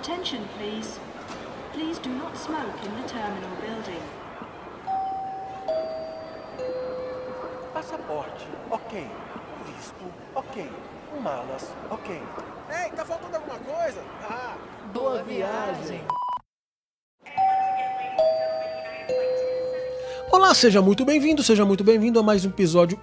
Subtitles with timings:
[0.00, 0.98] attention, please.
[1.72, 4.02] Please do not smoke in the terminal building.
[7.74, 9.06] Passaporte, ok.
[9.66, 10.04] Visto,
[10.34, 10.66] ok.
[11.22, 12.14] Malas, ok.
[12.70, 14.00] Ei, tá faltando alguma coisa?
[14.22, 14.56] Ah,
[14.92, 16.00] Boa viagem.
[20.30, 22.98] Olá, seja muito bem-vindo, seja muito bem-vindo a mais um episódio.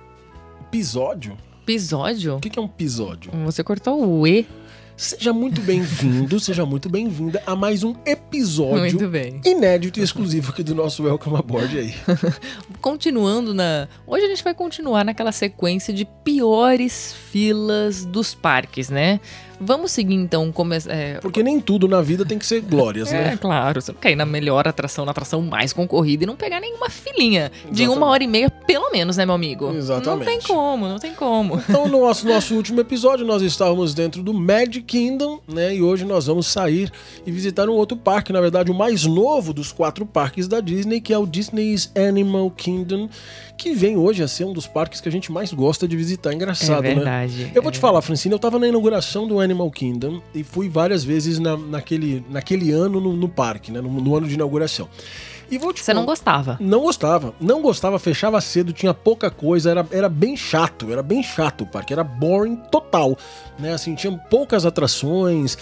[0.62, 1.38] Episódio?
[1.64, 2.36] Episódio?
[2.38, 3.32] O que que é um episódio?
[3.46, 4.48] Você cortou o E.
[4.96, 9.00] Seja muito bem-vindo, seja muito bem-vinda a mais um episódio
[9.44, 11.96] inédito e exclusivo aqui do nosso Welcome Aboard aí.
[12.80, 13.88] Continuando na.
[14.06, 19.20] Hoje a gente vai continuar naquela sequência de piores filas dos parques, né?
[19.66, 23.32] Vamos seguir então como é, Porque nem tudo na vida tem que ser glórias, É,
[23.32, 23.38] né?
[23.38, 26.60] claro, você não quer ir na melhor atração, na atração mais concorrida e não pegar
[26.60, 27.98] nenhuma filinha de Exatamente.
[27.98, 29.72] uma hora e meia, pelo menos, né, meu amigo?
[29.74, 30.26] Exatamente.
[30.26, 31.62] Não tem como, não tem como.
[31.70, 35.76] Então, no nosso, nosso último episódio, nós estávamos dentro do Magic Kingdom, né?
[35.76, 36.92] E hoje nós vamos sair
[37.26, 41.00] e visitar um outro parque, na verdade, o mais novo dos quatro parques da Disney,
[41.00, 43.10] que é o Disney's Animal Kingdom,
[43.58, 46.34] que vem hoje a ser um dos parques que a gente mais gosta de visitar.
[46.34, 46.96] Engraçado, é né?
[46.96, 47.52] verdade.
[47.54, 47.82] Eu vou te é.
[47.82, 52.26] falar, Francine, eu tava na inauguração do Animal Kingdom e fui várias vezes na- naquele,
[52.30, 53.82] naquele ano no, no parque, né?
[53.82, 54.88] No, no ano de inauguração.
[55.52, 56.58] E vou te Você não gostava?
[56.60, 61.22] não gostava, não gostava, fechava cedo, tinha pouca coisa, era, era bem chato, era bem
[61.22, 63.16] chato o parque, era boring total,
[63.60, 63.74] né?
[63.74, 65.58] Assim, tinha poucas atrações.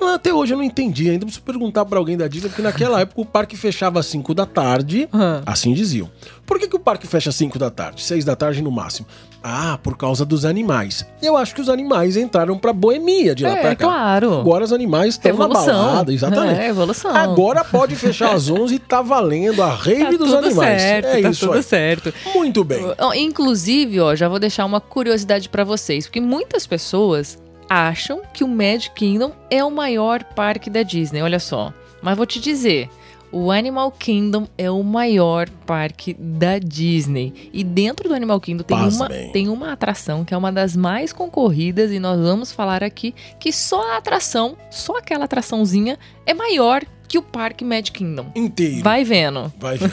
[0.00, 3.20] Até hoje eu não entendi, ainda preciso perguntar pra alguém da Disney, porque naquela época
[3.20, 5.42] o parque fechava às 5 da tarde, Ah.
[5.46, 6.10] assim diziam.
[6.46, 9.06] Por que, que o parque fecha às 5 da tarde, 6 da tarde no máximo?
[9.42, 11.06] Ah, por causa dos animais.
[11.22, 13.84] Eu acho que os animais entraram pra boemia de lá É, pra cá.
[13.86, 14.40] claro.
[14.40, 16.58] Agora os animais estão na balada, exatamente.
[16.60, 17.14] É, evolução.
[17.14, 20.82] Agora pode fechar às 11 e tá valendo a rave Tá dos tudo animais.
[20.82, 21.62] certo, é tá isso tudo aí.
[21.62, 22.14] certo.
[22.34, 22.82] Muito bem.
[23.16, 27.38] Inclusive, ó, já vou deixar uma curiosidade pra vocês, porque muitas pessoas
[27.68, 31.72] acham que o Magic Kingdom é o maior parque da Disney, olha só.
[32.02, 32.88] Mas vou te dizer,
[33.30, 37.50] o Animal Kingdom é o maior parque da Disney.
[37.52, 41.12] E dentro do Animal Kingdom tem uma, tem uma atração que é uma das mais
[41.12, 46.82] concorridas e nós vamos falar aqui que só a atração, só aquela atraçãozinha é maior
[47.08, 48.26] que o parque Magic Kingdom.
[48.36, 48.82] Inteiro.
[48.84, 49.50] Vai vendo.
[49.58, 49.92] Vai vendo.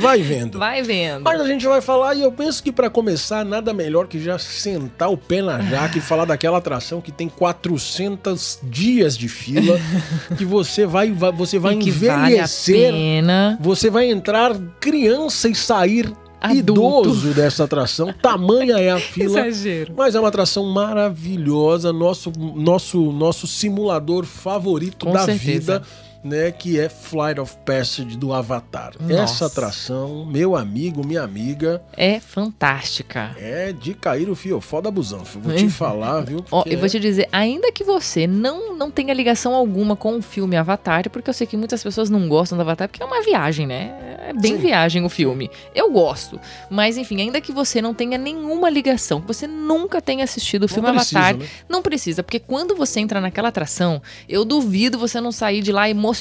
[0.00, 0.58] Vai vendo.
[0.64, 1.22] Vai vendo.
[1.22, 4.38] Mas a gente vai falar e eu penso que pra começar nada melhor que já
[4.38, 9.78] sentar o pé na jaca e falar daquela atração que tem 400 dias de fila,
[10.38, 13.58] que você vai, vai- você vai E que vale envelhecer, pena.
[13.60, 17.08] você vai entrar criança e sair Adulto.
[17.08, 18.12] idoso dessa atração.
[18.20, 19.46] Tamanha é a fila.
[19.46, 19.94] Exagero.
[19.96, 25.78] Mas é uma atração maravilhosa, nosso, nosso, nosso simulador favorito Com da certeza.
[25.78, 25.82] vida,
[26.24, 26.50] né?
[26.50, 28.92] Que é Flight of Passage do Avatar.
[28.98, 29.14] Nossa.
[29.22, 33.34] Essa atração, meu amigo, minha amiga, É fantástica.
[33.38, 35.38] é de cair o fiofó da busanfa.
[35.38, 36.44] Vou te falar, viu?
[36.50, 40.22] Ó, eu vou te dizer, ainda que você não, não tenha ligação alguma com o
[40.22, 43.22] filme Avatar, porque eu sei que muitas pessoas não gostam do Avatar, porque é uma
[43.22, 44.16] viagem, né?
[44.28, 44.58] É bem Sim.
[44.62, 45.50] viagem o filme.
[45.74, 46.40] Eu gosto.
[46.70, 50.68] Mas, enfim, ainda que você não tenha nenhuma ligação, que você nunca tenha assistido o
[50.68, 51.46] filme precisa, Avatar, né?
[51.68, 55.88] não precisa, porque quando você entra naquela atração, eu duvido você não sair de lá
[55.88, 56.13] emocionado.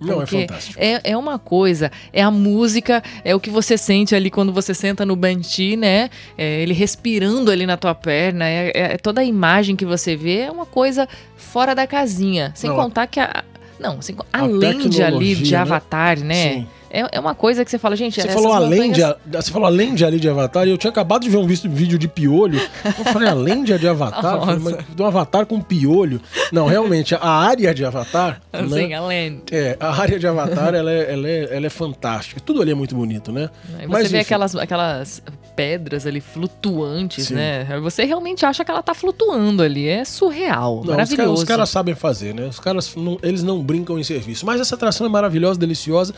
[0.00, 0.78] Não, é Porque fantástico.
[0.80, 4.74] É, é uma coisa, é a música, é o que você sente ali quando você
[4.74, 6.10] senta no Banshee, né?
[6.36, 10.16] É ele respirando ali na tua perna, é, é- é toda a imagem que você
[10.16, 12.52] vê, é uma coisa fora da casinha.
[12.54, 13.44] Sem Não, contar que a.
[13.78, 15.58] Não, sem, con- a além de ali de né?
[15.58, 16.52] Avatar, né?
[16.54, 16.66] Sim.
[17.00, 18.20] É, é uma coisa que você fala, gente.
[18.20, 20.90] Você falou, além de, montanhas- você falou além de ali de Avatar, e eu tinha
[20.90, 22.58] acabado de ver um visto- vídeo de piolho.
[22.84, 24.40] Eu falei, além de, de Avatar?
[24.40, 26.20] Falei, mas um Avatar com piolho.
[26.52, 28.40] Não, realmente, a área de Avatar.
[28.52, 28.94] Assim, né?
[28.94, 29.42] além.
[29.50, 32.40] É, a área de Avatar, ela é, ela, é, ela é fantástica.
[32.40, 33.50] Tudo ali é muito bonito, né?
[33.78, 34.26] Aí Mas, você vê enfim.
[34.26, 35.22] aquelas, aquelas
[35.56, 37.34] pedras ali flutuantes, Sim.
[37.34, 37.64] né?
[37.80, 39.88] Você realmente acha que ela tá flutuando ali.
[39.88, 41.42] É surreal, Não, os, caras, maravilhoso.
[41.42, 42.46] os caras sabem fazer, né?
[42.46, 44.44] Os caras, não- eles não brincam em serviço.
[44.44, 46.14] Mas essa atração é maravilhosa, deliciosa,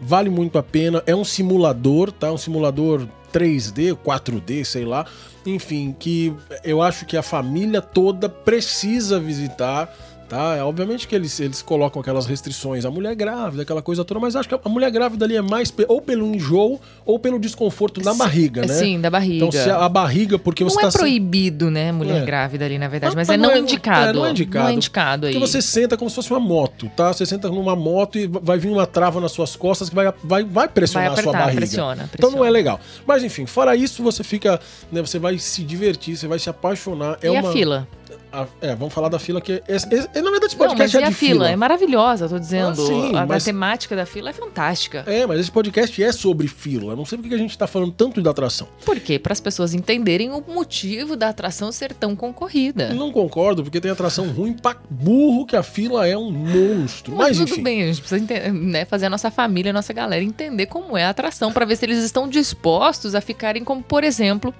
[0.00, 1.02] vale muito a pena.
[1.06, 2.30] É um simulador, tá?
[2.30, 5.06] Um simulador 3D, 4D, sei lá.
[5.46, 6.32] Enfim, que
[6.62, 9.92] eu acho que a família toda precisa visitar.
[10.32, 10.56] Tá?
[10.56, 14.34] É, obviamente que eles, eles colocam aquelas restrições, a mulher grávida, aquela coisa toda, mas
[14.34, 18.02] acho que a mulher grávida ali é mais pe- ou pelo enjoo ou pelo desconforto
[18.02, 18.68] na barriga, né?
[18.72, 19.44] Sim, da barriga.
[19.44, 22.24] Então, se a, a barriga, porque você não é tá se- proibido, né, mulher É.
[22.24, 24.08] grávida ali, na verdade, Mas- mas, mas é não não, é- indicado.
[24.08, 24.64] é, não é indicado.
[24.64, 25.34] Não é indicado aí.
[25.34, 27.12] Porque você senta como se fosse uma moto, tá?
[27.12, 30.44] Você senta numa moto e vai vir uma trava nas suas costas que vai, vai,
[30.44, 31.60] vai pressionar Vai a sua apertar, barriga.
[31.60, 32.50] pressiona, Então não é pressiona.
[32.50, 32.80] legal.
[33.06, 34.58] Mas enfim, fora isso, você fica.
[34.90, 37.18] Né, você vai se divertir, você vai se apaixonar.
[37.20, 37.50] É e uma...
[37.50, 37.86] a fila?
[38.32, 39.62] A- é, vamos falar da fila que.
[39.68, 41.50] Esse, esse- na verdade, esse Não, podcast mas é a de fila?
[41.50, 42.82] É maravilhosa, tô dizendo.
[42.82, 45.04] Ah, sim, a, a mas- temática da fila é fantástica.
[45.06, 46.92] É, mas esse podcast é sobre fila.
[46.92, 48.68] Eu não sei porque que a gente tá falando tanto da atração.
[48.84, 49.18] Por quê?
[49.18, 52.92] Para as pessoas entenderem o motivo da atração ser tão concorrida.
[52.94, 57.14] Não concordo, porque tem atração ruim pra burro que a fila é um monstro.
[57.16, 57.62] Mas, Mas, tudo enfim.
[57.62, 61.04] bem, a gente precisa né, fazer a nossa família, a nossa galera entender como é
[61.04, 64.54] a atração, para ver se eles estão dispostos a ficarem como, por exemplo,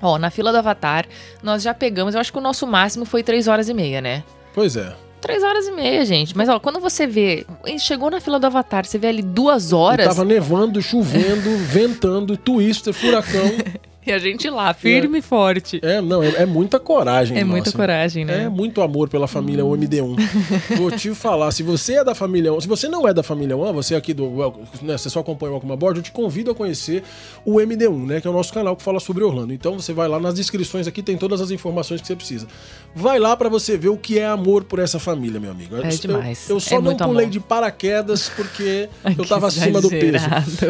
[0.00, 1.06] ó, na fila do Avatar,
[1.42, 4.24] nós já pegamos, eu acho que o nosso máximo foi três horas e meia, né?
[4.54, 4.94] Pois é.
[5.20, 6.34] Três horas e meia, gente.
[6.36, 7.46] Mas ó, quando você vê,
[7.78, 12.36] chegou na fila do Avatar, você vê ali duas horas E tava nevando, chovendo, ventando,
[12.36, 13.50] twister, furacão.
[14.06, 15.80] e a gente lá, firme e forte.
[15.82, 17.38] É, não, é, é muita coragem.
[17.38, 17.76] É muita nossa.
[17.76, 18.44] coragem, né?
[18.44, 20.16] É muito amor pela família OMD1.
[20.76, 23.56] Vou te falar, se você é da família 1, se você não é da família
[23.56, 24.28] 1, você é aqui do,
[24.82, 27.02] né, você só acompanha o Welcome Aboard, eu te convido a conhecer
[27.44, 29.52] o MD1, né, que é o nosso canal que fala sobre Orlando.
[29.52, 32.46] Então você vai lá nas descrições aqui tem todas as informações que você precisa.
[32.94, 35.76] Vai lá pra você ver o que é amor por essa família, meu amigo.
[35.76, 36.48] É Eu- demais.
[36.48, 37.30] Eu, só É não pulei amor.
[37.30, 38.88] de paraquedas porque
[39.18, 40.26] eu tava acima do peso.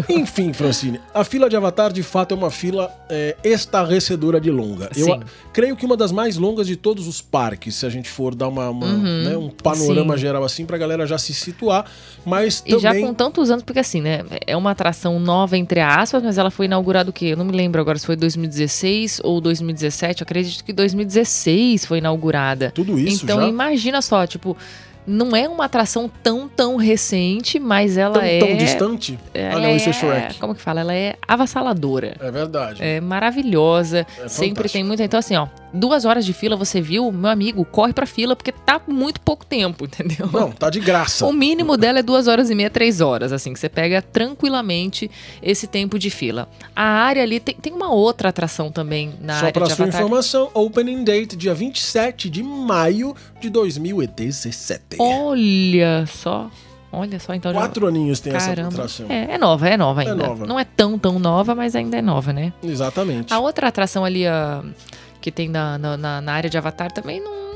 [0.08, 4.90] Enfim, Francine, a fila de Avatar de fato é uma fila é, estarrecedora de longa.
[4.96, 5.12] Eu Sim.
[5.12, 5.20] a-
[5.52, 8.48] creio que uma das mais longas de todos os parques, se a gente for dar
[8.48, 10.18] uma, uma, né, um panorama Uhum.
[10.18, 10.22] Sim.
[10.22, 11.84] geral assim pra galera já se situar,
[12.24, 14.22] mas E já também com tantos anos, porque assim, né?
[14.46, 17.26] É uma atração nova, entre aspas, mas ela foi inaugurada o quê?
[17.26, 20.22] Eu não me lembro agora se foi 2016 ou 2017.
[20.22, 22.70] Acredito que 2016 foi inaugurada.
[22.74, 24.56] tudo isso então já imagina só, tipo,
[25.10, 28.38] não é uma atração tão, tão recente, mas ela tão, é.
[28.38, 29.18] tão distante.
[29.34, 30.38] ela ah, não, isso é Shrek.
[30.38, 30.80] Como que fala?
[30.80, 32.16] Ela é avassaladora.
[32.20, 32.82] É verdade.
[32.82, 34.06] É maravilhosa.
[34.22, 35.02] É sempre tem muita.
[35.02, 38.52] Então, assim, ó, duas horas de fila, você viu, meu amigo, corre pra fila, porque
[38.52, 40.28] tá muito pouco tempo, entendeu?
[40.32, 41.26] Não, tá de graça.
[41.26, 45.10] O mínimo dela é duas horas e meia, três horas, assim, que você pega tranquilamente
[45.42, 46.48] esse tempo de fila.
[46.74, 49.84] A área ali tem, tem uma outra atração também na Só área pra de sua
[49.84, 50.00] Avatar.
[50.02, 54.96] informação, opening date dia 27 de maio de 2017.
[54.98, 56.50] Olha só.
[56.92, 58.38] Olha só, então Quatro aninhos tem já.
[58.38, 58.68] essa Caramba.
[58.70, 59.06] atração.
[59.08, 60.26] É, é nova, é nova É ainda.
[60.26, 60.44] nova.
[60.44, 62.52] Não é tão, tão nova, mas ainda é nova, né?
[62.64, 63.32] Exatamente.
[63.32, 64.64] A outra atração ali a,
[65.20, 67.49] que tem na, na, na- área de Avatar também não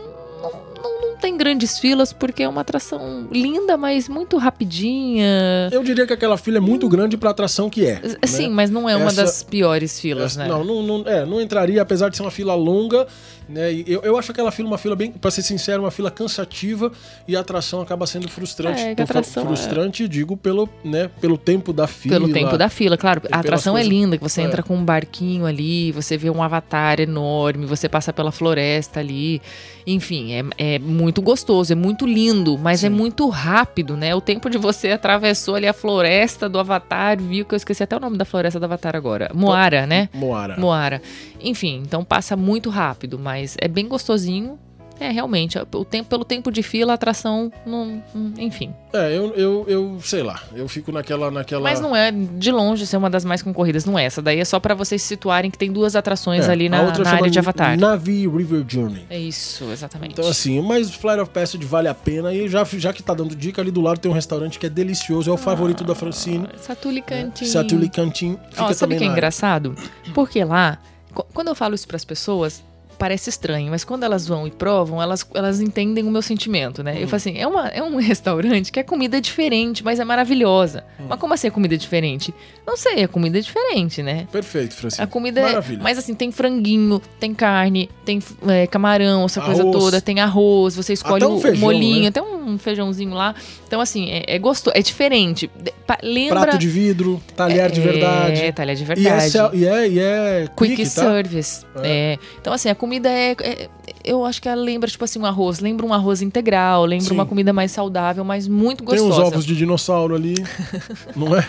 [1.25, 5.71] tem grandes filas, porque é uma atração linda, mas muito rapidinha.
[5.73, 7.94] Eu diria que aquela fila é muito grande pra atração que é.
[7.94, 8.15] né?
[8.26, 10.49] Sim, mas não é uma Essa- das piores filas, Essa- né?
[10.49, 13.06] Não, não, não, é, não entraria, apesar de ser uma fila longa,
[13.49, 13.73] né?
[13.87, 16.93] Eu, eu acho aquela fila uma fila bem, pra ser sincero, uma fila cansativa
[17.26, 18.82] e a atração acaba sendo frustrante.
[18.82, 22.17] É, a atração frustrante, digo, pelo, né, pelo tempo da fila.
[22.21, 23.23] Pelo tempo da fila, claro.
[23.32, 24.44] A atração é linda, que você É.
[24.44, 29.41] entra com um barquinho ali, você vê um avatar enorme, você passa pela floresta ali.
[29.87, 32.94] Enfim, é, é muito gostoso, é muito lindo, mas é Sim.
[32.94, 34.14] muito rápido, né?
[34.14, 37.96] O tempo de você atravessou ali a floresta do avatar, viu que eu esqueci até
[37.96, 39.31] o nome da floresta do avatar agora.
[39.34, 40.08] Moara, né?
[40.12, 40.56] Moara.
[40.58, 41.02] Moara.
[41.40, 44.58] Enfim, então passa muito rápido, mas é bem gostosinho.
[45.00, 48.00] É, realmente, o tempo, pelo tempo de fila, a atração não.
[48.14, 48.73] não- enfim.
[48.93, 51.31] É, eu, eu, eu sei lá, eu fico naquela.
[51.32, 51.62] naquela...
[51.64, 54.23] Mas não é de longe ser uma das mais concorridas, não é essa.
[54.23, 57.02] Daí é só pra vocês se situarem que tem duas atrações É, ali na, outra
[57.02, 57.76] na área de Avatar.
[57.79, 59.05] Navi River Journey.
[59.11, 60.12] É isso, exatamente.
[60.12, 62.32] Então, assim, mas Flight of Passage vale a pena.
[62.32, 64.70] E já, já que tá dando dica, ali do lado tem um restaurante que é
[64.70, 66.49] delicioso, é o favorito da Francine.
[66.56, 67.47] Satuli Cantin.
[67.47, 68.38] Satuli Cantin.
[68.50, 69.12] Fica Ó, sabe também o que é área.
[69.19, 69.75] engraçado?
[70.14, 70.79] Porque lá,
[71.12, 72.62] qu- quando eu falo isso pras pessoas,
[72.99, 76.94] parece estranho, mas quando elas vão e provam, elas, elas entendem o meu sentimento, né?
[76.94, 76.99] Hum.
[76.99, 80.85] Eu falo assim, é, uma, é um restaurante que é comida diferente, mas é maravilhosa.
[80.99, 81.05] Hum.
[81.08, 82.35] Mas como assim é comida diferente?
[82.67, 84.26] Não sei, é comida diferente, né?
[84.32, 85.05] Perfeito, Francine.
[85.05, 85.44] A comida é.
[85.44, 85.82] Maravilha.
[85.82, 89.76] Mas assim, tem franguinho, tem carne, tem é, camarão, essa coisa Arroz.
[89.76, 92.09] toda, tem arroz, você escolhe um o feijão, molinho, né?
[92.09, 93.35] até um feijãozinho lá.
[93.67, 95.51] Então, assim, é, é gostoso, é diferente.
[95.61, 96.41] De- pa- Lembra.
[96.43, 98.53] Prato de vidro, talher de É, verdade.
[98.53, 99.31] talher de é, verdade.
[99.31, 101.03] cel- e é, e é Quick, quick, tá?
[101.03, 101.65] service.
[101.83, 102.19] É.
[102.41, 103.69] Então, assim, a comida é, é-
[104.03, 105.61] Eu acho que ela lembra, tipo assim, um arroz.
[105.61, 107.15] Lembra um arroz integral, lembra Sim.
[107.15, 109.23] uma comida mais saudável, mas muito Tem gostosa.
[109.23, 110.35] uns ovos de dinossauro ali,
[111.17, 111.47] não é?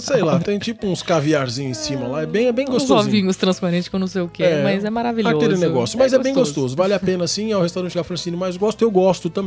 [0.00, 2.98] Sei lá, tem tipo uns caviarzinhos em cima lá, é bem, é bem Uns gostosinho.
[3.08, 5.36] ovinhos transparentes que eu não sei o que, É, mas é maravilhoso.
[5.36, 5.98] Aquele negócio.
[5.98, 7.52] Mas é, bem gostoso, vale a pena sim.
[7.52, 8.82] É o restaurante que a Francine mais gosta.
[8.84, 9.39] Eu gosto também.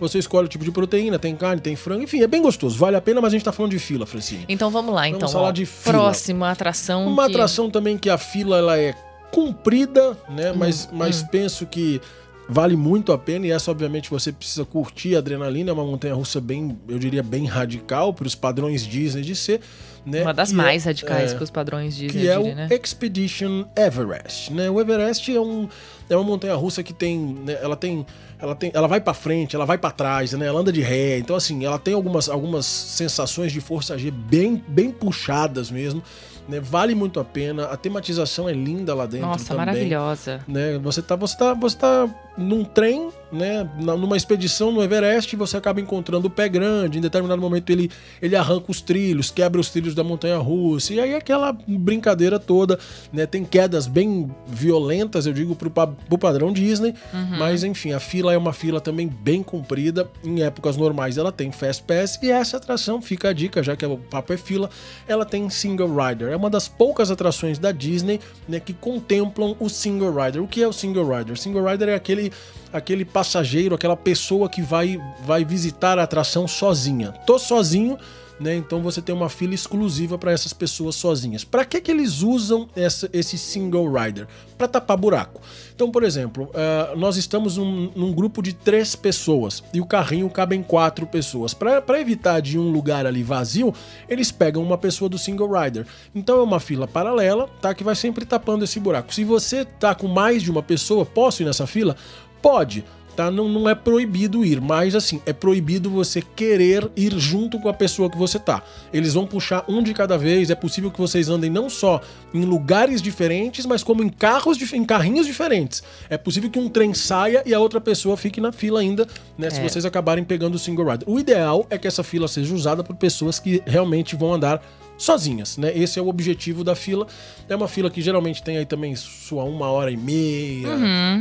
[0.00, 2.02] Você escolhe o tipo de proteína, tem carne, tem frango.
[2.02, 2.76] Enfim, é bem gostoso.
[2.78, 4.44] Vale a pena, mas a gente tá falando de fila, Francine.
[4.48, 5.28] Então vamos lá, Vamos então.
[5.28, 5.52] falar ó.
[5.52, 5.92] de fila.
[5.98, 7.06] Próxima atração.
[7.06, 8.94] Uma que- atração também que a fila ela é
[9.30, 10.52] comprida, né?
[10.52, 12.00] Mas, Hum, mas penso que
[12.48, 13.46] vale muito a pena.
[13.46, 15.70] E essa, obviamente, você precisa curtir a adrenalina.
[15.70, 19.60] É uma montanha russa bem, eu diria, bem radical para os padrões Disney de ser.
[20.04, 20.22] Né?
[20.22, 22.42] Uma das Que é- mais radicais é, para os padrões Disney, que é eu o
[22.42, 22.68] diria, né?
[22.74, 24.68] Expedition Everest, né?
[24.68, 25.68] O Everest é, um,
[26.10, 28.04] é uma montanha russa que tem, né, ela tem,
[28.36, 30.44] ela tem, ela vai para frente, ela vai para trás, né?
[30.46, 34.60] Ela anda de ré, então assim, ela tem algumas, algumas sensações de força G bem,
[34.66, 36.02] bem puxadas mesmo.
[36.48, 36.60] Né?
[36.60, 37.66] Vale muito a pena.
[37.66, 39.66] A tematização é linda lá dentro Nossa, também.
[39.66, 40.40] maravilhosa.
[40.46, 40.78] Né?
[40.78, 43.68] Você tá, você tá, você tá num trem, né?
[43.78, 46.98] Numa expedição no Everest, você acaba encontrando o pé grande.
[46.98, 50.92] Em determinado momento ele, ele arranca os trilhos, quebra os trilhos da montanha russa.
[50.92, 52.78] E aí aquela brincadeira toda,
[53.12, 53.26] né?
[53.26, 56.94] Tem quedas bem violentas, eu digo, pro, pro padrão Disney.
[57.38, 60.08] Mas enfim, a fila é uma fila também bem comprida.
[60.22, 62.18] Em épocas normais ela tem Fast Pass.
[62.22, 64.68] E essa atração, fica a dica, já que o papo é fila,
[65.08, 66.28] ela tem Single Rider.
[66.28, 70.42] É uma das poucas atrações da Disney né, que contemplam o Single Rider.
[70.42, 71.38] O que é o Single Rider?
[71.38, 72.32] Single Rider é aquele,
[72.72, 77.12] aquele passageiro, aquela pessoa que vai, vai visitar a atração sozinha.
[77.26, 77.98] Tô sozinho,
[78.42, 78.56] né?
[78.56, 81.44] Então você tem uma fila exclusiva para essas pessoas sozinhas.
[81.44, 84.26] Para que, que eles usam essa, esse single rider?
[84.58, 85.40] Para tapar buraco.
[85.74, 90.28] Então, por exemplo, ah, nós estamos num, num grupo de três pessoas e o carrinho
[90.28, 91.54] cabe em quatro pessoas.
[91.54, 93.72] Para evitar de um lugar ali vazio,
[94.08, 95.86] eles pegam uma pessoa do single rider.
[96.14, 97.74] Então é uma fila paralela, tá?
[97.74, 99.14] Que vai sempre tapando esse buraco.
[99.14, 101.96] Se você tá com mais de uma pessoa, posso ir nessa fila?
[102.42, 102.84] Pode
[103.14, 103.30] tá?
[103.30, 107.74] Não, não é proibido ir, mas assim, é proibido você querer ir junto com a
[107.74, 108.62] pessoa que você tá.
[108.92, 112.00] Eles vão puxar um de cada vez, é possível que vocês andem não só
[112.32, 115.82] em lugares diferentes, mas como em carros, em carrinhos diferentes.
[116.08, 119.06] É possível que um trem saia e a outra pessoa fique na fila ainda,
[119.36, 119.50] né?
[119.50, 119.68] Se É.
[119.68, 121.08] vocês acabarem pegando o single rider.
[121.08, 124.62] O ideal é que essa fila seja usada por pessoas que realmente vão andar
[125.02, 125.76] sozinhas, né?
[125.76, 127.06] Esse é o objetivo da fila.
[127.48, 130.68] É uma fila que geralmente tem aí também sua uma hora e meia,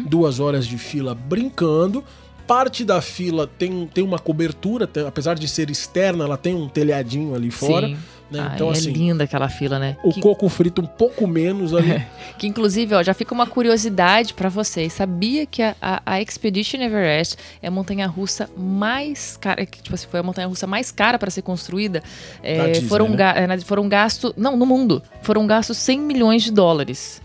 [0.08, 2.04] duas horas de fila brincando.
[2.48, 6.68] Parte da fila tem, tem uma cobertura, tem- apesar de ser externa, ela tem um
[6.68, 7.88] telhadinho ali fora.
[7.88, 7.98] Sim.
[8.32, 8.40] Né?
[8.40, 9.98] Ai, Então, é assim, linda aquela fila, né?
[10.04, 12.02] o Que- coco frito um pouco menos ali.
[12.38, 14.94] Que inclusive, ó, já fica uma curiosidade pra vocês.
[14.94, 20.08] Sabia que a, a, a Expedition Everest é a montanha-russa mais cara, que, tipo assim,
[20.10, 22.02] foi a montanha-russa mais cara para ser construída?
[22.42, 23.16] É, Disney, foram, né?
[23.18, 27.22] ga- é, foram gastos, não, no mundo, foram gastos 100 milhões de dólares.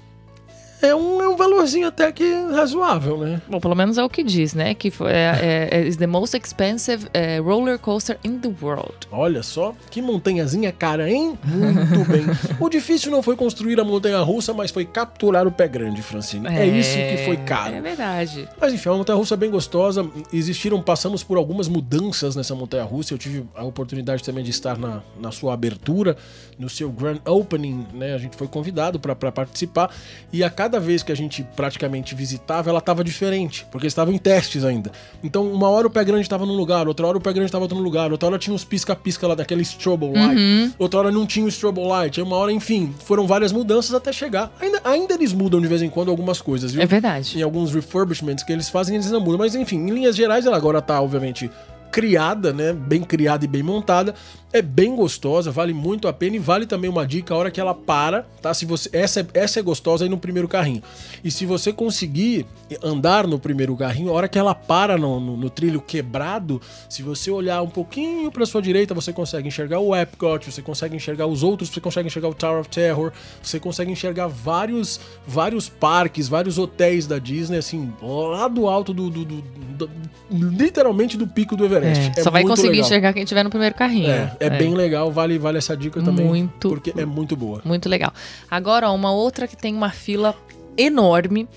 [0.87, 3.41] É um, é um valorzinho até que razoável, né?
[3.49, 4.75] Bom, pelo menos é o que diz, né?
[4.75, 8.95] Que foi, é, é, is the most expensive é, roller coaster in the world.
[9.11, 11.39] Olha só, que montanhazinha cara, hein?
[11.45, 12.27] Muito bem.
[12.59, 16.47] O difícil não foi construir a montanha russa, mas foi capturar o pé grande, Francine.
[16.47, 17.75] É, isso que foi caro.
[17.75, 18.49] É verdade.
[18.61, 20.09] Mas enfim, é uma montanha russa bem gostosa.
[20.33, 23.15] Existiram, passamos por algumas mudanças nessa montanha russa.
[23.15, 26.17] Eu tive a oportunidade também de estar na, na sua abertura,
[26.59, 28.15] no seu grand opening, né?
[28.15, 29.91] A gente foi convidado para participar.
[30.33, 34.19] E a cada vez que a gente praticamente visitava, ela estava diferente, porque estavam em
[34.19, 34.91] testes ainda.
[35.23, 37.65] Então, uma hora o pé grande estava num lugar, outra hora o pé grande estava
[37.65, 41.45] outro lugar, outra hora tinha uns pisca-pisca lá daquele strobo light, outra hora não tinha
[41.47, 44.53] o strobo light, uma hora, enfim, foram várias mudanças até chegar.
[44.61, 46.83] Ainda, ainda eles mudam de vez em quando algumas coisas, viu?
[46.83, 47.39] É verdade.
[47.39, 49.39] em alguns refurbishments que eles fazem, eles não mudam.
[49.39, 51.51] Mas enfim, em linhas gerais, ela agora tá, obviamente,
[51.91, 52.73] criada, né?
[52.73, 54.15] Bem criada e bem montada.
[54.59, 57.61] É bem gostosa, vale muito a pena e vale também uma dica a hora que
[57.61, 58.55] ela para, tá?
[58.55, 60.83] Se você essa é, essa é gostosa aí no primeiro carrinho.
[61.23, 62.47] E se você conseguir
[62.83, 67.03] andar no primeiro carrinho, a hora que ela para no, no- no trilho quebrado, se
[67.03, 71.27] você olhar um pouquinho para sua direita, você consegue enxergar o Epcot, você consegue enxergar
[71.27, 76.29] os outros, você consegue enxergar o Tower of Terror, você consegue enxergar vários vários parques,
[76.29, 79.91] vários hotéis da Disney, assim, lá do alto do, do- do- do-
[80.31, 82.13] literalmente do pico do Everest.
[82.17, 82.87] É, só vai conseguir legal.
[82.87, 84.11] enxergar quem estiver no primeiro carrinho.
[84.11, 86.27] É, é, bem legal, vale, vale essa dica também.
[86.27, 86.69] Muito.
[86.69, 87.61] Porque é muito boa.
[87.65, 88.13] Muito legal.
[88.51, 90.35] Agora, ó, uma outra que tem uma fila
[90.77, 91.49] enorme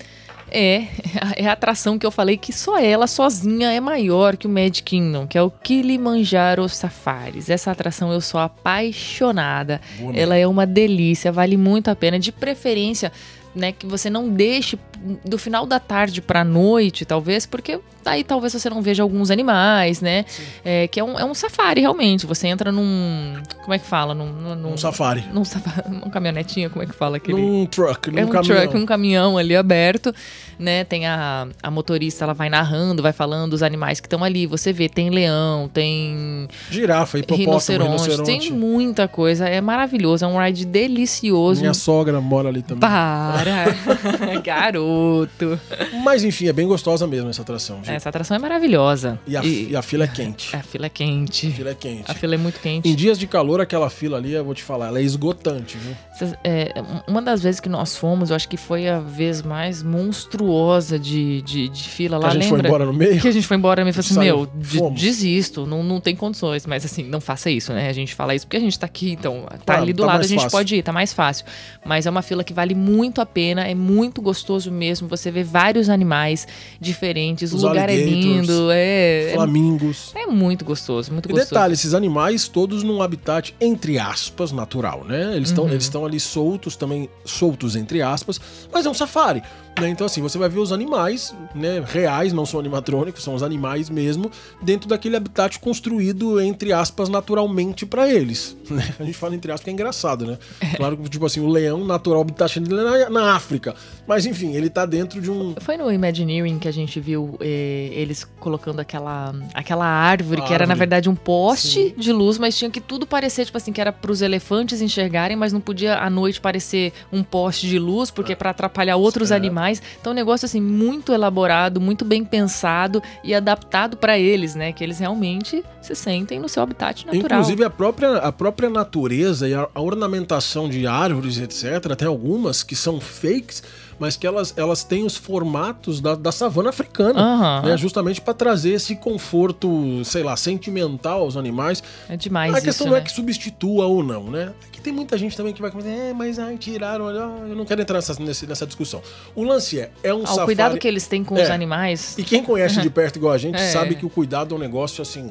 [0.50, 0.86] é,
[1.36, 4.82] é a atração que eu falei que só ela sozinha é maior que o Magic
[4.82, 7.48] Kingdom, que é o Kilimanjaro Safaris.
[7.48, 9.80] Essa atração eu sou apaixonada.
[9.98, 12.18] Boa Ela é uma delícia, vale muito a pena.
[12.18, 13.12] De preferência,
[13.54, 14.78] né, que você não deixe
[15.24, 20.00] do final da tarde pra noite, talvez, porque aí talvez você não veja alguns animais,
[20.00, 20.24] né?
[20.64, 22.26] É, que é um, é um safari, realmente.
[22.26, 23.34] Você entra num.
[23.62, 24.14] Como é que fala?
[24.14, 25.24] Num, num, Um safari.
[25.32, 27.40] num, safa- num caminhonetinha, como é que fala aquele?
[27.40, 28.56] Num truck, num é um caminhão.
[28.60, 30.14] truck, um caminhão ali aberto,
[30.58, 30.84] né?
[30.84, 34.46] Tem a, a motorista, ela vai narrando, vai falando dos animais que estão ali.
[34.46, 38.24] Você vê, tem leão, tem Girafa, hipopótamo, rinoceronte, rinoceronte.
[38.48, 39.48] tem muita coisa.
[39.48, 41.60] É maravilhoso, é um ride delicioso.
[41.60, 42.80] Minha sogra mora ali também.
[42.80, 43.66] Para,
[44.44, 45.58] garoto.
[46.04, 47.89] Mas enfim, é bem gostosa mesmo essa atração, viu?
[47.94, 49.18] Essa atração é maravilhosa.
[49.26, 50.54] E, a, e a fila é quente.
[50.54, 51.46] a fila é quente.
[51.48, 52.04] A fila é quente.
[52.10, 52.88] A fila é muito quente.
[52.88, 55.96] Em dias de calor, aquela fila ali, eu vou te falar, ela é esgotante, viu?
[56.44, 56.72] É,
[57.08, 61.40] uma das vezes que nós fomos, eu acho que foi a vez mais monstruosa de,
[61.42, 62.58] de, de fila Que lá, a gente lembra?
[62.58, 63.20] foi embora no meio.
[63.20, 64.36] Que a gente foi embora e me falou assim, Saiu.
[64.54, 65.00] meu, Fomos.
[65.00, 66.66] desisto, não, não tem condições.
[66.66, 67.88] Mas assim, não faça isso, né?
[67.88, 70.06] A gente fala isso porque a gente tá aqui, então tá Claro, ali do tá
[70.12, 70.50] lado, a gente fácil.
[70.58, 71.46] pode ir, tá mais fácil.
[71.84, 75.08] Mas é uma fila que vale muito a pena, é muito gostoso mesmo.
[75.08, 76.46] Você vê vários animais
[76.80, 77.52] diferentes.
[77.52, 78.70] Os o lugar é lindo.
[78.70, 80.12] É, é, Flamingos.
[80.14, 81.50] é muito gostoso, muito E gostoso.
[81.50, 85.34] detalhe, esses animais todos num habitat, entre aspas, natural, né?
[85.36, 85.70] Eles estão Uhum.
[85.70, 88.40] eles ali soltos, também soltos, entre aspas,
[88.72, 89.42] mas é um safari.
[89.80, 89.88] Né?
[89.88, 93.88] Então, assim, você vai ver os animais né, reais, não são animatrônicos, são os animais
[93.88, 98.56] mesmo, dentro daquele habitat construído, entre aspas, naturalmente pra eles.
[98.68, 98.94] né?
[98.98, 100.38] A gente fala entre aspas que é engraçado, né?
[100.76, 103.74] Claro que, tipo assim, o leão, natural habitat dele é na, na África.
[104.06, 105.54] Mas, enfim, ele tá dentro de um.
[105.60, 110.54] Foi no Imagineering que a gente viu eh, eles colocando aquela, aquela árvore, A que
[110.54, 111.94] era na verdade um poste Sim.
[111.96, 115.52] de luz, mas tinha que tudo parecer, tipo assim, que era pros elefantes enxergarem, mas
[115.52, 119.36] não podia à noite parecer um poste de luz, porque é pra atrapalhar outros É.
[119.36, 119.82] animais.
[120.00, 124.72] Então, um negócio assim, muito elaborado, muito bem pensado e adaptado pra eles, né?
[124.72, 127.40] Que eles realmente se sentem no seu habitat natural.
[127.40, 132.62] Inclusive a própria, a própria natureza e a, a ornamentação de árvores, etc., tem algumas
[132.62, 133.62] que são fakes,
[134.00, 137.60] mas que elas, elas têm os formatos da, da savana africana.
[137.62, 141.82] Né, justamente para trazer esse conforto, sei lá, sentimental aos animais.
[142.08, 143.04] É demais a questão isso, não é né?
[143.06, 144.52] que substitua ou não, né?
[144.66, 147.66] É que tem muita gente também que vai comentar, é, mas ai, tiraram, eu não
[147.66, 149.02] quero entrar nessa, nessa discussão.
[149.34, 150.44] O lance é, é um Ah, o safari...
[150.46, 151.52] cuidado que eles têm com os É.
[151.52, 153.70] animais, E quem conhece de perto igual a gente É.
[153.70, 155.30] sabe que o cuidado é um negócio, assim,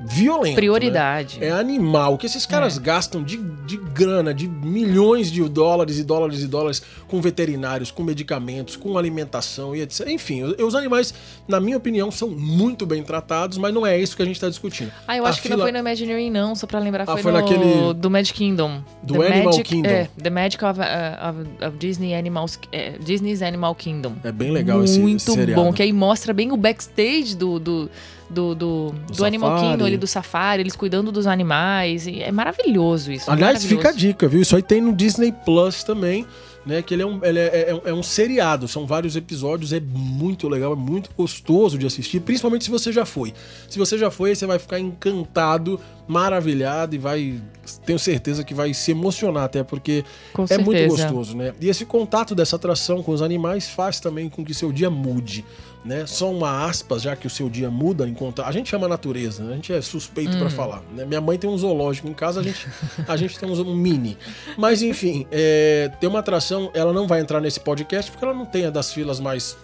[0.00, 0.50] violento.
[0.50, 0.54] né?
[0.54, 1.38] prioridade.
[1.42, 2.14] É animal.
[2.14, 2.80] O que esses caras É.
[2.80, 8.02] gastam de, de grana, de milhões de dólares e dólares e dólares com veterinários, com
[8.02, 10.08] medicamentos, com alimentação e etc.
[10.08, 11.12] Enfim, os, animais,
[11.48, 14.48] na minha opinião, são muito bem tratados, mas não é isso que a gente está
[14.48, 14.92] discutindo.
[15.06, 17.04] Ah, eu A acho que não foi no Imagineering, não, só pra lembrar.
[17.04, 18.82] Ah, Foi, foi no naquele- do Magic Kingdom.
[19.02, 19.88] Do The Animal Magic, Kingdom.
[19.90, 20.82] É, The Magic of, uh,
[21.30, 24.14] of- of Disney Animals, é, Disney's Animal Kingdom.
[24.22, 25.62] É bem legal esse- Muito esse seriado.
[25.62, 27.90] bom, que aí mostra bem o backstage do, do,
[28.30, 29.70] do, do, do Animal safari.
[29.72, 32.06] Kingdom, ali do safari, eles cuidando dos animais.
[32.06, 33.30] é maravilhoso isso.
[33.30, 33.76] Aliás, maravilhoso.
[33.76, 34.40] fica a dica, viu?
[34.42, 36.26] Isso aí tem no Disney Plus também,
[36.66, 36.82] né?
[36.82, 40.48] Que ele é um, ele é, é- é um seriado, são vários episódios, é muito
[40.48, 43.32] legal, é muito gostoso de assistir, principalmente se você já foi.
[43.68, 47.40] Se você já foi, você vai ficar encantado, maravilhado e vai.
[47.84, 51.02] Tenho certeza que vai se emocionar, até porque Com é muito certeza.
[51.04, 51.52] gostoso, né?
[51.60, 55.44] E esse contato dessa atração com os animais faz também com que seu dia mude,
[55.88, 56.06] né?
[56.06, 58.44] Só uma aspas, já que o seu dia muda em conta.
[58.44, 59.52] A gente chama a natureza, né?
[59.52, 60.38] A gente é suspeito Hum.
[60.38, 60.82] pra falar.
[60.94, 61.06] Né?
[61.06, 62.68] Minha mãe tem um zoológico em casa, a gente,
[63.08, 64.18] a gente tem um mini.
[64.58, 68.44] Mas enfim, é, tem uma atração, ela não vai entrar nesse podcast porque ela não
[68.44, 69.56] tem a das filas mais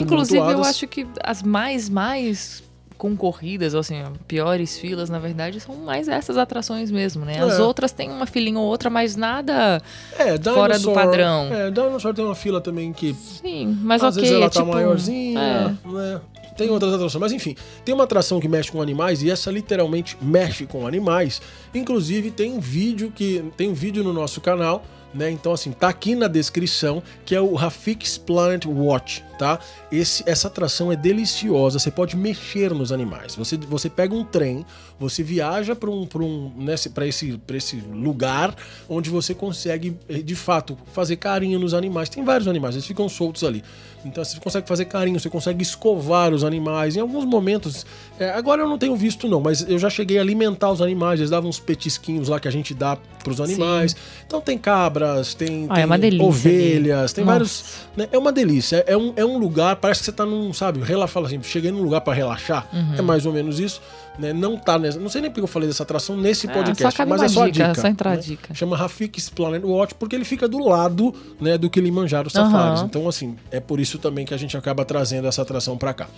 [0.00, 2.62] Inclusive, eu acho que as mais, mais
[3.02, 7.42] concorridas, ou assim, piores filas, na verdade, são mais essas atrações mesmo, né?
[7.42, 7.60] As É.
[7.60, 9.82] outras têm uma filinha ou outra, mas nada.
[10.16, 11.52] É, fora do padrão.
[11.52, 14.60] É, Dinosaur tem uma fila também que Sim, mas Às ok, vezes ela é tá
[14.60, 14.72] tipo.
[14.72, 15.40] maiorzinha,
[15.84, 15.88] é.
[15.88, 16.20] né?
[16.56, 20.16] Tem outras atrações, mas enfim, tem uma atração que mexe com animais e essa literalmente
[20.22, 21.42] mexe com animais.
[21.74, 25.28] Inclusive tem um vídeo que tem um vídeo no nosso canal, né?
[25.28, 29.58] Então assim, tá aqui na descrição, que é o Rafik's Planet Watch, tá?
[29.90, 33.34] Esse, essa atração é deliciosa, você pode mexer nos animais.
[33.34, 34.64] Você, você pega um trem,
[35.00, 36.52] você viaja para um, pra um,
[36.94, 38.54] pra esse, pra esse lugar
[38.88, 42.08] onde você consegue, eh, de fato, fazer carinho nos animais.
[42.08, 43.64] Tem vários animais, eles ficam soltos ali.
[44.04, 46.96] Então você consegue fazer carinho, você consegue escovar os animais.
[46.96, 47.86] Em alguns momentos,
[48.18, 51.20] é, agora eu não tenho visto não, mas eu já cheguei a alimentar os animais.
[51.20, 53.94] Eles davam uns petisquinhos lá que a gente dá pros animais.
[54.26, 57.32] Então tem cabras, tem, Ah, tem é uma delícia ovelhas, tem Nossa.
[57.32, 57.64] vários.
[57.96, 58.08] né?
[58.10, 58.82] É uma delícia.
[58.88, 61.70] É um, é um lugar, parece que você tá num, sabe, rela, fala assim, cheguei
[61.70, 62.66] num lugar para relaxar.
[62.72, 62.94] Uhum.
[62.98, 63.80] É mais ou menos isso.
[64.18, 64.32] Né?
[64.32, 64.98] Não tá nessa.
[64.98, 67.68] Não sei nem porque eu falei dessa atração nesse podcast, mas é só a dica,
[67.68, 67.80] dica.
[67.80, 68.20] só entrar a né?
[68.20, 68.54] dica.
[68.54, 72.80] Chama Rafik's Planet Watch porque ele fica do lado né, do Kilimanjaro Safaris.
[72.80, 72.86] Aham.
[72.86, 76.08] Então, assim, é por isso também que a gente acaba trazendo essa atração pra cá.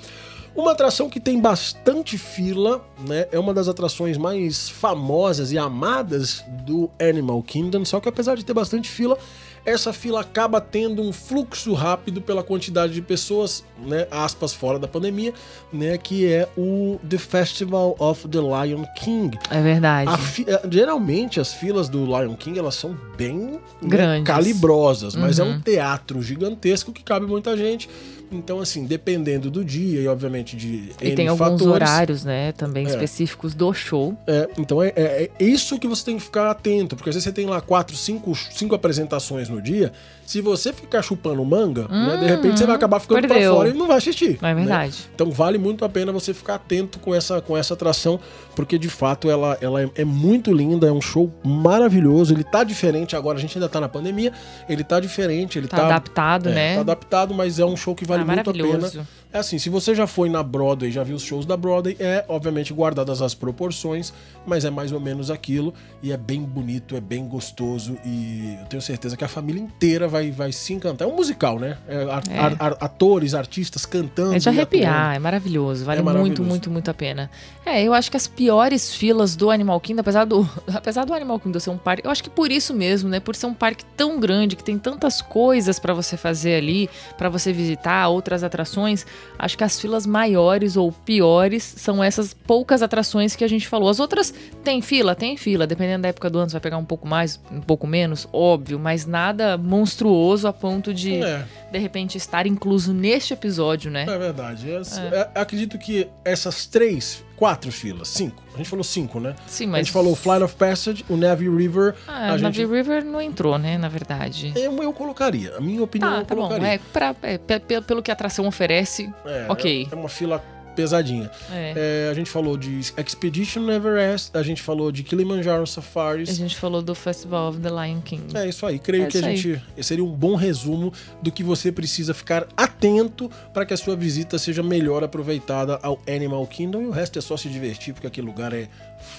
[0.56, 3.26] Uma atração que tem bastante fila, né?
[3.32, 8.44] É uma das atrações mais famosas e amadas do Animal Kingdom, só que apesar de
[8.44, 9.18] ter bastante fila,
[9.66, 14.86] essa fila acaba tendo um fluxo rápido pela quantidade de pessoas, né, aspas fora da
[14.86, 15.32] pandemia,
[15.72, 19.38] né, que é o The Festival of the Lion King.
[19.50, 20.16] É verdade.
[20.18, 24.26] Fi- eh, geralmente as filas do Lion King elas são bem né, Grandes.
[24.26, 25.52] calibrosas, mas é Uhum.
[25.54, 27.88] um teatro gigantesco que cabe muita gente.
[28.32, 32.52] Então, assim, dependendo do dia e, obviamente, de E N tem alguns fatores, horários, né,
[32.52, 32.90] também É.
[32.90, 34.16] específicos do show.
[34.26, 37.24] é, então é, é- é isso que você tem que ficar atento, porque às vezes
[37.24, 39.92] você tem lá quatro, cinco, cinco apresentações no dia.
[40.26, 43.54] Se você ficar chupando manga, né, de repente você vai acabar ficando pra Hum, perdeu.
[43.54, 44.38] fora e não vai assistir.
[44.40, 44.54] É né?
[44.54, 44.96] verdade.
[45.14, 48.18] Então vale muito a pena você ficar atento com essa, com essa atração,
[48.56, 52.32] porque de fato ela, ela é, é muito linda, é um show maravilhoso.
[52.32, 54.32] Ele tá diferente agora, a gente ainda tá na pandemia,
[54.68, 56.74] ele tá diferente, ele Tá tá, adaptado, é, né?
[56.76, 59.08] Tá adaptado, mas é um show que vale Ah, muito a pena.
[59.34, 62.24] É assim, se você já foi na Broadway, já viu os shows da Broadway, é
[62.28, 64.12] obviamente guardadas as proporções,
[64.46, 68.66] mas é mais ou menos aquilo e é bem bonito, é bem gostoso e eu
[68.66, 71.08] tenho certeza que a família inteira vai, vai se encantar.
[71.08, 71.76] É um musical, né?
[71.88, 72.76] É, a- É.
[72.84, 74.34] atores, artistas cantando.
[74.34, 74.60] É de atuando.
[74.60, 75.84] arrepiar, é maravilhoso.
[75.84, 76.28] Vale É maravilhoso.
[76.40, 77.28] muito, muito, muito a pena.
[77.66, 81.40] É, eu acho que as piores filas do Animal Kingdom, apesar do, apesar do Animal
[81.40, 83.18] Kingdom ser um parque, eu acho que por isso mesmo, né?
[83.18, 87.28] Por ser um parque tão grande, que tem tantas coisas pra você fazer ali, pra
[87.28, 89.04] você visitar, outras atrações,
[89.38, 93.88] acho que as filas maiores ou piores são essas poucas atrações que a gente falou.
[93.88, 94.32] As outras
[94.62, 97.40] tem fila, tem fila, dependendo da época do ano, você vai pegar um pouco mais,
[97.50, 101.44] um pouco menos, óbvio, mas nada monstruoso a ponto de, É.
[101.70, 104.02] de repente, estar incluso neste episódio, né?
[104.08, 104.70] É verdade.
[104.70, 104.80] É-
[105.16, 108.42] é- acredito que essas três, quatro filas, cinco.
[108.54, 109.34] A gente falou cinco, né?
[109.46, 109.78] Sim, A mas.
[109.86, 111.94] gente falou o Flight of Passage, o Navy River.
[112.06, 112.66] Ah, a Navy gente...
[112.72, 113.76] River não entrou, né?
[113.76, 114.52] Na verdade.
[114.56, 115.56] eu, eu colocaria.
[115.56, 116.52] A minha opinião Ah, eu tá bom.
[116.54, 119.88] É, pra- é, pe- pe- pelo que a atração oferece, É, ok.
[119.90, 120.42] É, é uma fila
[120.74, 121.30] pesadinha.
[121.52, 122.06] É.
[122.06, 126.36] É, a gente falou de Expedition Everest, a gente falou de Kilimanjaro A Safaris.
[126.36, 128.24] gente falou do Festival of the Lion King.
[128.36, 128.78] É isso aí.
[128.78, 129.36] Creio É que a aí.
[129.36, 133.96] gente seria um bom resumo do que você precisa ficar atento para que a sua
[133.96, 138.06] visita seja melhor aproveitada ao Animal Kingdom e o resto é só se divertir porque
[138.06, 138.68] aquele lugar é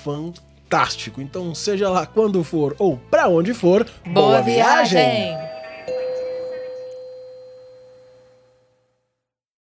[0.04, 1.22] fantástico.
[1.22, 5.55] Então, seja lá quando for ou para onde for, Boa viagem!